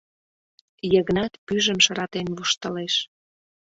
[0.91, 2.95] Йыгнат пӱйжым шыратен воштылеш: